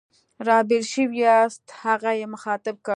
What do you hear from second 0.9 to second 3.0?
شوي یاست؟ هغه یې مخاطب کړ.